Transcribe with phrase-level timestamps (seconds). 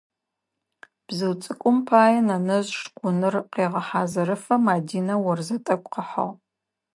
[1.05, 6.35] Бзыу цӏыкӏум пае нэнэжъ шкъуныр къегъэхьазырыфэ Мадинэ орзэ тӏэкӏу къыхьыгъ.